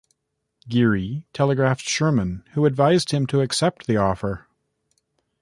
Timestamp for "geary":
0.67-1.27